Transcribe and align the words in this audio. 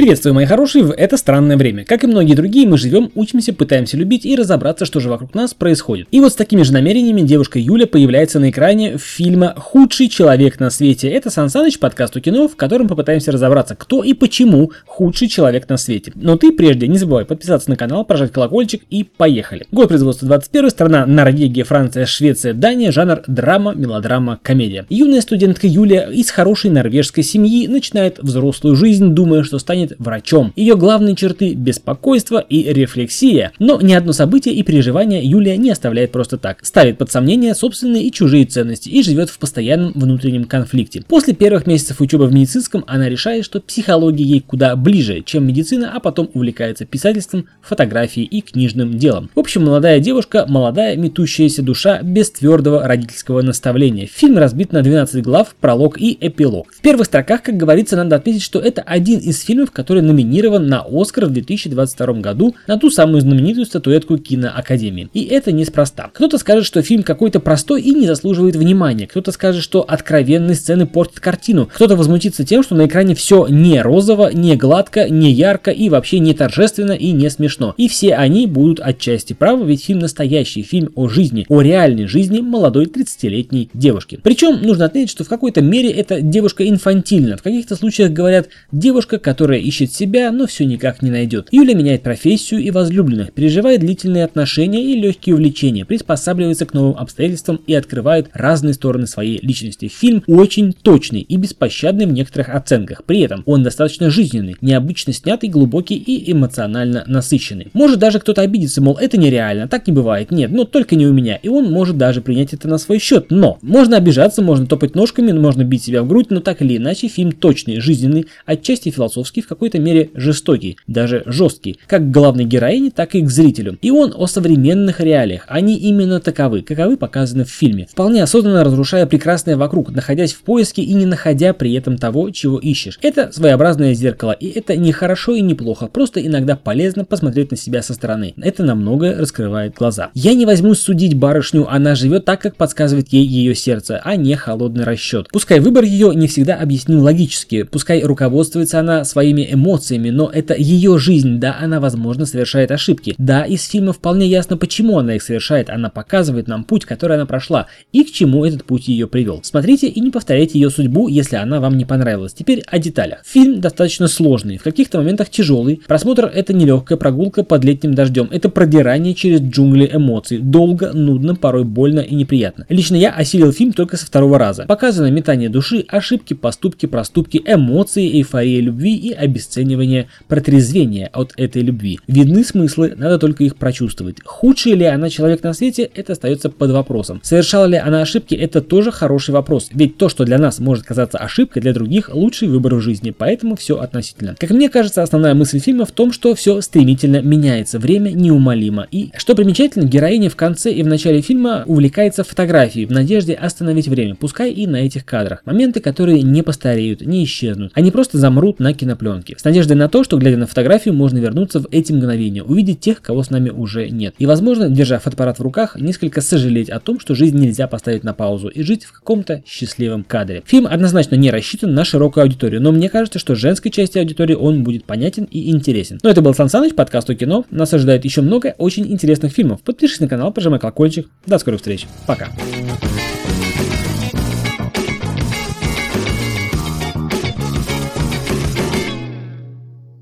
Приветствую, 0.00 0.32
мои 0.32 0.46
хорошие, 0.46 0.82
в 0.82 0.92
это 0.92 1.18
странное 1.18 1.58
время. 1.58 1.84
Как 1.84 2.04
и 2.04 2.06
многие 2.06 2.32
другие, 2.32 2.66
мы 2.66 2.78
живем, 2.78 3.12
учимся, 3.14 3.52
пытаемся 3.52 3.98
любить 3.98 4.24
и 4.24 4.34
разобраться, 4.34 4.86
что 4.86 4.98
же 4.98 5.10
вокруг 5.10 5.34
нас 5.34 5.52
происходит. 5.52 6.08
И 6.10 6.20
вот 6.20 6.32
с 6.32 6.36
такими 6.36 6.62
же 6.62 6.72
намерениями 6.72 7.20
девушка 7.20 7.58
Юля 7.58 7.86
появляется 7.86 8.40
на 8.40 8.48
экране 8.48 8.96
фильма 8.96 9.52
«Худший 9.58 10.08
человек 10.08 10.58
на 10.58 10.70
свете». 10.70 11.10
Это 11.10 11.28
Сан 11.28 11.50
Саныч, 11.50 11.78
подкаст 11.78 12.16
у 12.16 12.20
кино, 12.20 12.48
в 12.48 12.56
котором 12.56 12.88
попытаемся 12.88 13.30
разобраться, 13.30 13.76
кто 13.76 14.02
и 14.02 14.14
почему 14.14 14.72
худший 14.86 15.28
человек 15.28 15.68
на 15.68 15.76
свете. 15.76 16.12
Но 16.14 16.38
ты 16.38 16.50
прежде 16.52 16.88
не 16.88 16.96
забывай 16.96 17.26
подписаться 17.26 17.68
на 17.68 17.76
канал, 17.76 18.06
прожать 18.06 18.32
колокольчик 18.32 18.80
и 18.88 19.04
поехали. 19.04 19.66
Год 19.70 19.88
производства 19.88 20.26
21 20.26 20.70
страна 20.70 21.04
Норвегия, 21.04 21.64
Франция, 21.64 22.06
Швеция, 22.06 22.54
Дания, 22.54 22.90
жанр 22.90 23.20
драма, 23.26 23.74
мелодрама, 23.74 24.40
комедия. 24.42 24.86
Юная 24.88 25.20
студентка 25.20 25.66
Юлия 25.66 26.08
из 26.10 26.30
хорошей 26.30 26.70
норвежской 26.70 27.22
семьи 27.22 27.68
начинает 27.68 28.18
взрослую 28.18 28.76
жизнь, 28.76 29.10
думая, 29.10 29.42
что 29.42 29.58
станет 29.58 29.89
станет 29.90 29.94
врачом. 29.98 30.52
Ее 30.56 30.76
главные 30.76 31.14
черты– 31.16 31.54
беспокойство 31.54 32.38
и 32.38 32.72
рефлексия. 32.72 33.52
Но 33.58 33.80
ни 33.80 33.92
одно 33.92 34.12
событие 34.12 34.54
и 34.54 34.62
переживание 34.62 35.22
Юлия 35.22 35.56
не 35.56 35.70
оставляет 35.70 36.12
просто 36.12 36.38
так. 36.38 36.64
Ставит 36.64 36.98
под 36.98 37.10
сомнение 37.10 37.54
собственные 37.54 38.04
и 38.04 38.12
чужие 38.12 38.44
ценности 38.46 38.88
и 38.88 39.02
живет 39.02 39.30
в 39.30 39.38
постоянном 39.38 39.92
внутреннем 39.94 40.44
конфликте. 40.44 41.02
После 41.06 41.34
первых 41.34 41.66
месяцев 41.66 42.00
учебы 42.00 42.26
в 42.26 42.32
медицинском 42.32 42.84
она 42.86 43.08
решает, 43.08 43.44
что 43.44 43.60
психология 43.60 44.24
ей 44.24 44.40
куда 44.40 44.76
ближе, 44.76 45.22
чем 45.24 45.46
медицина, 45.46 45.92
а 45.94 46.00
потом 46.00 46.30
увлекается 46.34 46.84
писательством, 46.84 47.46
фотографией 47.62 48.26
и 48.26 48.40
книжным 48.40 48.98
делом. 48.98 49.30
В 49.34 49.38
общем, 49.38 49.64
молодая 49.64 50.00
девушка, 50.00 50.46
молодая 50.48 50.96
метущаяся 50.96 51.62
душа 51.62 52.00
без 52.02 52.30
твердого 52.30 52.86
родительского 52.86 53.42
наставления. 53.42 54.06
Фильм 54.06 54.38
разбит 54.38 54.72
на 54.72 54.82
12 54.82 55.22
глав, 55.22 55.54
пролог 55.60 56.00
и 56.00 56.16
эпилог. 56.20 56.72
В 56.72 56.80
первых 56.80 57.06
строках, 57.06 57.42
как 57.42 57.56
говорится, 57.56 57.96
надо 57.96 58.16
отметить, 58.16 58.42
что 58.42 58.58
это 58.58 58.82
один 58.82 59.18
из 59.18 59.40
фильмов, 59.42 59.70
который 59.80 60.02
номинирован 60.02 60.66
на 60.66 60.84
Оскар 60.86 61.24
в 61.24 61.30
2022 61.30 62.20
году 62.20 62.54
на 62.66 62.76
ту 62.76 62.90
самую 62.90 63.22
знаменитую 63.22 63.64
статуэтку 63.64 64.18
киноакадемии. 64.18 65.08
И 65.14 65.24
это 65.24 65.52
неспроста. 65.52 66.10
Кто-то 66.12 66.36
скажет, 66.36 66.66
что 66.66 66.82
фильм 66.82 67.02
какой-то 67.02 67.40
простой 67.40 67.80
и 67.80 67.94
не 67.94 68.06
заслуживает 68.06 68.56
внимания. 68.56 69.06
Кто-то 69.06 69.32
скажет, 69.32 69.62
что 69.62 69.80
откровенные 69.80 70.54
сцены 70.54 70.86
портят 70.86 71.20
картину. 71.20 71.70
Кто-то 71.72 71.96
возмутится 71.96 72.44
тем, 72.44 72.62
что 72.62 72.74
на 72.74 72.86
экране 72.86 73.14
все 73.14 73.46
не 73.48 73.80
розово, 73.80 74.30
не 74.34 74.54
гладко, 74.54 75.08
не 75.08 75.32
ярко 75.32 75.70
и 75.70 75.88
вообще 75.88 76.18
не 76.18 76.34
торжественно 76.34 76.92
и 76.92 77.12
не 77.12 77.30
смешно. 77.30 77.74
И 77.78 77.88
все 77.88 78.14
они 78.14 78.46
будут 78.46 78.80
отчасти 78.80 79.32
правы, 79.32 79.66
ведь 79.66 79.84
фильм 79.84 80.00
настоящий, 80.00 80.62
фильм 80.62 80.92
о 80.94 81.08
жизни, 81.08 81.46
о 81.48 81.62
реальной 81.62 82.06
жизни 82.06 82.40
молодой 82.40 82.84
30-летней 82.84 83.70
девушки. 83.72 84.20
Причем 84.22 84.60
нужно 84.62 84.84
отметить, 84.84 85.10
что 85.10 85.24
в 85.24 85.28
какой-то 85.28 85.62
мере 85.62 85.90
эта 85.90 86.20
девушка 86.20 86.68
инфантильна. 86.68 87.36
В 87.36 87.42
каких-то 87.42 87.76
случаях 87.76 88.10
говорят 88.10 88.48
девушка, 88.72 89.18
которая 89.18 89.58
ищет 89.70 89.92
себя, 89.92 90.32
но 90.32 90.46
все 90.46 90.64
никак 90.66 91.00
не 91.00 91.10
найдет. 91.10 91.48
Юля 91.52 91.74
меняет 91.74 92.02
профессию 92.02 92.60
и 92.60 92.70
возлюбленных, 92.70 93.32
переживает 93.32 93.80
длительные 93.80 94.24
отношения 94.24 94.82
и 94.82 95.00
легкие 95.00 95.36
увлечения, 95.36 95.84
приспосабливается 95.84 96.66
к 96.66 96.74
новым 96.74 96.96
обстоятельствам 96.98 97.60
и 97.66 97.74
открывает 97.74 98.28
разные 98.32 98.74
стороны 98.74 99.06
своей 99.06 99.38
личности. 99.40 99.88
Фильм 99.88 100.24
очень 100.26 100.72
точный 100.72 101.20
и 101.20 101.36
беспощадный 101.36 102.06
в 102.06 102.12
некоторых 102.12 102.48
оценках. 102.48 103.04
При 103.04 103.20
этом 103.20 103.42
он 103.46 103.62
достаточно 103.62 104.10
жизненный, 104.10 104.56
необычно 104.60 105.12
снятый, 105.12 105.48
глубокий 105.48 105.96
и 105.96 106.32
эмоционально 106.32 107.04
насыщенный. 107.06 107.68
Может 107.72 108.00
даже 108.00 108.18
кто-то 108.18 108.42
обидится, 108.42 108.82
мол, 108.82 108.96
это 108.96 109.16
нереально, 109.16 109.68
так 109.68 109.86
не 109.86 109.92
бывает. 109.92 110.32
Нет, 110.32 110.50
но 110.50 110.64
только 110.64 110.96
не 110.96 111.06
у 111.06 111.12
меня. 111.12 111.36
И 111.36 111.48
он 111.48 111.70
может 111.70 111.96
даже 111.96 112.20
принять 112.20 112.52
это 112.52 112.66
на 112.66 112.78
свой 112.78 112.98
счет. 112.98 113.26
Но 113.30 113.58
можно 113.62 113.96
обижаться, 113.96 114.42
можно 114.42 114.66
топать 114.66 114.96
ножками, 114.96 115.30
можно 115.30 115.62
бить 115.62 115.84
себя 115.84 116.02
в 116.02 116.08
грудь, 116.08 116.30
но 116.30 116.40
так 116.40 116.60
или 116.60 116.76
иначе 116.76 117.06
фильм 117.06 117.30
точный, 117.30 117.78
жизненный, 117.78 118.26
отчасти 118.46 118.90
философский, 118.90 119.42
в 119.42 119.46
какой-то 119.50 119.78
мере 119.78 120.10
жестокий, 120.14 120.78
даже 120.86 121.24
жесткий, 121.26 121.78
как 121.86 122.02
к 122.02 122.10
главной 122.10 122.44
героине, 122.44 122.90
так 122.90 123.14
и 123.14 123.22
к 123.22 123.28
зрителю. 123.28 123.78
И 123.82 123.90
он 123.90 124.14
о 124.16 124.26
современных 124.26 125.00
реалиях. 125.00 125.44
Они 125.48 125.76
именно 125.76 126.20
таковы, 126.20 126.62
каковы 126.62 126.96
показаны 126.96 127.44
в 127.44 127.50
фильме. 127.50 127.86
Вполне 127.90 128.22
осознанно 128.22 128.62
разрушая 128.64 129.06
прекрасное 129.06 129.56
вокруг, 129.56 129.90
находясь 129.90 130.32
в 130.32 130.42
поиске 130.42 130.82
и 130.82 130.94
не 130.94 131.04
находя 131.04 131.52
при 131.52 131.74
этом 131.74 131.98
того, 131.98 132.30
чего 132.30 132.58
ищешь. 132.58 132.98
Это 133.02 133.32
своеобразное 133.32 133.92
зеркало, 133.94 134.32
и 134.32 134.46
это 134.46 134.76
не 134.76 134.92
хорошо 134.92 135.34
и 135.34 135.40
не 135.40 135.54
плохо, 135.54 135.88
просто 135.88 136.24
иногда 136.24 136.54
полезно 136.56 137.04
посмотреть 137.04 137.50
на 137.50 137.56
себя 137.56 137.82
со 137.82 137.94
стороны. 137.94 138.34
Это 138.40 138.62
намного 138.62 139.16
раскрывает 139.16 139.74
глаза. 139.74 140.10
Я 140.14 140.34
не 140.34 140.46
возьму 140.46 140.74
судить 140.74 141.14
барышню, 141.14 141.66
она 141.68 141.96
живет 141.96 142.24
так, 142.24 142.40
как 142.40 142.56
подсказывает 142.56 143.08
ей 143.08 143.26
ее 143.26 143.56
сердце, 143.56 144.00
а 144.04 144.14
не 144.14 144.36
холодный 144.36 144.84
расчет. 144.84 145.28
Пускай 145.32 145.58
выбор 145.58 145.82
ее 145.82 146.14
не 146.14 146.28
всегда 146.28 146.54
объяснил 146.54 147.02
логически, 147.02 147.64
пускай 147.64 148.02
руководствуется 148.02 148.78
она 148.78 149.04
своими 149.04 149.39
своими 149.40 149.54
эмоциями, 149.54 150.10
но 150.10 150.30
это 150.32 150.54
ее 150.54 150.98
жизнь, 150.98 151.38
да, 151.38 151.56
она, 151.60 151.80
возможно, 151.80 152.26
совершает 152.26 152.70
ошибки. 152.70 153.14
Да, 153.18 153.44
из 153.44 153.66
фильма 153.66 153.92
вполне 153.92 154.26
ясно, 154.26 154.56
почему 154.56 154.98
она 154.98 155.16
их 155.16 155.22
совершает, 155.22 155.70
она 155.70 155.88
показывает 155.90 156.48
нам 156.48 156.64
путь, 156.64 156.84
который 156.84 157.16
она 157.16 157.26
прошла, 157.26 157.66
и 157.92 158.04
к 158.04 158.10
чему 158.12 158.44
этот 158.44 158.64
путь 158.64 158.88
ее 158.88 159.06
привел. 159.06 159.40
Смотрите 159.42 159.88
и 159.88 160.00
не 160.00 160.10
повторяйте 160.10 160.58
ее 160.58 160.70
судьбу, 160.70 161.08
если 161.08 161.36
она 161.36 161.60
вам 161.60 161.76
не 161.76 161.84
понравилась. 161.84 162.34
Теперь 162.34 162.62
о 162.66 162.78
деталях. 162.78 163.20
Фильм 163.24 163.60
достаточно 163.60 164.08
сложный, 164.08 164.58
в 164.58 164.62
каких-то 164.62 164.98
моментах 164.98 165.30
тяжелый. 165.30 165.80
Просмотр 165.86 166.26
это 166.26 166.52
нелегкая 166.52 166.98
прогулка 166.98 167.42
под 167.44 167.64
летним 167.64 167.94
дождем, 167.94 168.28
это 168.30 168.48
продирание 168.48 169.14
через 169.14 169.40
джунгли 169.40 169.90
эмоций. 169.92 170.38
Долго, 170.38 170.92
нудно, 170.92 171.34
порой 171.34 171.64
больно 171.64 172.00
и 172.00 172.14
неприятно. 172.14 172.66
Лично 172.68 172.96
я 172.96 173.10
осилил 173.10 173.52
фильм 173.52 173.72
только 173.72 173.96
со 173.96 174.06
второго 174.06 174.38
раза. 174.38 174.64
Показано 174.66 175.10
метание 175.10 175.48
души, 175.48 175.84
ошибки, 175.88 176.34
поступки, 176.34 176.86
проступки, 176.86 177.42
эмоции, 177.46 178.18
эйфория 178.18 178.60
любви 178.60 178.96
и 178.96 179.12
обесценивание 179.30 180.08
протрезвения 180.28 181.08
от 181.12 181.32
этой 181.36 181.62
любви. 181.62 181.98
Видны 182.06 182.44
смыслы, 182.44 182.94
надо 182.96 183.18
только 183.18 183.44
их 183.44 183.56
прочувствовать. 183.56 184.16
Худший 184.24 184.72
ли 184.72 184.84
она 184.84 185.08
человек 185.08 185.42
на 185.42 185.54
свете, 185.54 185.88
это 185.94 186.12
остается 186.12 186.50
под 186.50 186.70
вопросом. 186.72 187.20
Совершала 187.22 187.66
ли 187.66 187.76
она 187.76 188.02
ошибки, 188.02 188.34
это 188.34 188.60
тоже 188.60 188.90
хороший 188.90 189.30
вопрос. 189.30 189.70
Ведь 189.72 189.96
то, 189.96 190.08
что 190.08 190.24
для 190.24 190.38
нас 190.38 190.58
может 190.58 190.84
казаться 190.84 191.18
ошибкой, 191.18 191.62
для 191.62 191.72
других 191.72 192.10
лучший 192.12 192.48
выбор 192.48 192.74
в 192.74 192.80
жизни, 192.80 193.10
поэтому 193.16 193.56
все 193.56 193.78
относительно. 193.78 194.36
Как 194.38 194.50
мне 194.50 194.68
кажется, 194.68 195.02
основная 195.02 195.34
мысль 195.34 195.60
фильма 195.60 195.86
в 195.86 195.92
том, 195.92 196.12
что 196.12 196.34
все 196.34 196.60
стремительно 196.60 197.22
меняется, 197.22 197.78
время 197.78 198.10
неумолимо. 198.10 198.86
И, 198.90 199.10
что 199.16 199.34
примечательно, 199.34 199.84
героиня 199.84 200.28
в 200.30 200.36
конце 200.36 200.72
и 200.72 200.82
в 200.82 200.86
начале 200.86 201.20
фильма 201.20 201.64
увлекается 201.66 202.24
фотографией 202.24 202.86
в 202.86 202.90
надежде 202.90 203.34
остановить 203.34 203.88
время, 203.88 204.14
пускай 204.14 204.52
и 204.52 204.66
на 204.66 204.76
этих 204.76 205.04
кадрах. 205.04 205.42
Моменты, 205.44 205.80
которые 205.80 206.22
не 206.22 206.42
постареют, 206.42 207.02
не 207.02 207.24
исчезнут. 207.24 207.72
Они 207.74 207.90
просто 207.90 208.18
замрут 208.18 208.60
на 208.60 208.74
кинопленке 208.74 209.19
пленки. 209.20 209.36
С 209.38 209.44
надеждой 209.44 209.74
на 209.74 209.88
то, 209.88 210.04
что 210.04 210.18
глядя 210.18 210.36
на 210.36 210.46
фотографию, 210.46 210.94
можно 210.94 211.18
вернуться 211.18 211.60
в 211.60 211.68
эти 211.70 211.92
мгновения, 211.92 212.42
увидеть 212.42 212.80
тех, 212.80 213.00
кого 213.02 213.22
с 213.22 213.30
нами 213.30 213.50
уже 213.50 213.88
нет. 213.88 214.14
И 214.18 214.26
возможно, 214.26 214.68
держа 214.68 214.98
фотоаппарат 214.98 215.38
в 215.38 215.42
руках, 215.42 215.76
несколько 215.76 216.20
сожалеть 216.20 216.70
о 216.70 216.80
том, 216.80 217.00
что 217.00 217.14
жизнь 217.14 217.38
нельзя 217.38 217.66
поставить 217.66 218.04
на 218.04 218.14
паузу 218.14 218.48
и 218.48 218.62
жить 218.62 218.84
в 218.84 218.92
каком-то 218.92 219.42
счастливом 219.46 220.04
кадре. 220.04 220.42
Фильм 220.46 220.66
однозначно 220.66 221.16
не 221.16 221.30
рассчитан 221.30 221.74
на 221.74 221.84
широкую 221.84 222.22
аудиторию, 222.22 222.62
но 222.62 222.72
мне 222.72 222.88
кажется, 222.88 223.18
что 223.18 223.34
женской 223.34 223.70
части 223.70 223.98
аудитории 223.98 224.34
он 224.34 224.64
будет 224.64 224.84
понятен 224.84 225.24
и 225.24 225.50
интересен. 225.50 225.98
Но 226.02 226.10
это 226.10 226.22
был 226.22 226.34
Сан 226.34 226.48
Саныч, 226.48 226.74
подкаст 226.74 227.10
о 227.10 227.14
кино. 227.14 227.44
Нас 227.50 227.72
ожидает 227.72 228.04
еще 228.04 228.22
много 228.22 228.54
очень 228.58 228.90
интересных 228.90 229.32
фильмов. 229.32 229.62
Подпишись 229.62 230.00
на 230.00 230.08
канал, 230.08 230.32
прожимай 230.32 230.58
колокольчик. 230.58 231.08
До 231.26 231.38
скорых 231.38 231.60
встреч. 231.60 231.86
Пока. 232.06 232.28